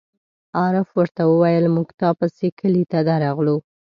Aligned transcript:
عارف 0.59 0.87
ور 0.97 1.09
ته 1.15 1.23
وویل: 1.31 1.65
مونږ 1.75 1.89
تا 1.99 2.09
پسې 2.19 2.47
کلي 2.59 2.83
ته 2.91 2.99
درغلو. 3.09 3.57